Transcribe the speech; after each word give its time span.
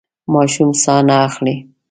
ماشوم 0.33 0.69
ساه 0.83 1.01
نه 1.07 1.15
اخلي. 1.27 1.55